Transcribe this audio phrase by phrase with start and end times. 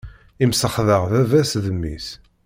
[0.43, 2.07] Imsexdeɛ baba-s d mmi-s.